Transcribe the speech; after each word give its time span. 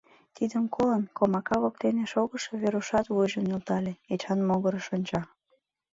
Тидым 0.35 0.65
колын, 0.75 1.03
комака 1.17 1.55
воктене 1.63 2.03
шогышо 2.11 2.51
Верушат 2.61 3.05
вуйжым 3.13 3.43
нӧлтале, 3.49 3.93
Эчан 4.13 4.39
могырыш 4.47 4.87
онча. 4.95 5.21